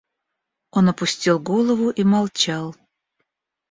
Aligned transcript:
Он 0.71 0.89
опустил 0.89 1.37
голову 1.37 1.91
и 1.91 2.03
молчал. 2.03 2.75